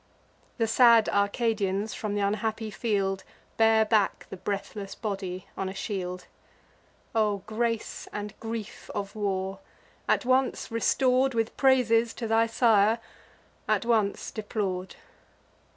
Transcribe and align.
The 0.57 0.65
sad 0.65 1.09
Arcadians, 1.09 1.93
from 1.93 2.15
th' 2.15 2.23
unhappy 2.23 2.71
field, 2.71 3.23
Bear 3.57 3.85
back 3.85 4.25
the 4.31 4.37
breathless 4.37 4.95
body 4.95 5.45
on 5.55 5.69
a 5.69 5.75
shield. 5.75 6.25
O 7.13 7.43
grace 7.45 8.07
and 8.11 8.33
grief 8.39 8.89
of 8.95 9.15
war! 9.15 9.59
at 10.07 10.25
once 10.25 10.71
restor'd, 10.71 11.35
With 11.35 11.55
praises, 11.55 12.15
to 12.15 12.25
thy 12.27 12.47
sire, 12.47 12.97
at 13.67 13.85
once 13.85 14.31
deplor'd! 14.31 14.95